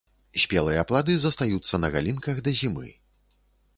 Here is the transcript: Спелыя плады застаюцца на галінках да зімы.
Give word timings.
Спелыя 0.43 0.85
плады 0.91 1.17
застаюцца 1.25 1.81
на 1.85 1.93
галінках 1.97 2.35
да 2.49 2.55
зімы. 2.63 2.87